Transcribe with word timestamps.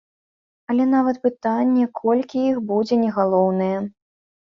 Але 0.73 0.87
нават 0.93 1.19
пытанне, 1.27 1.85
колькі 2.01 2.43
іх, 2.49 2.57
будзе 2.75 3.01
не 3.07 3.15
галоўнае. 3.23 3.73